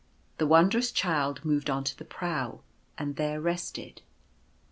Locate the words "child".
0.91-1.45